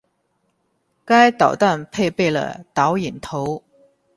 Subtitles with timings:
[1.05, 3.61] 该导弹配备了导引头。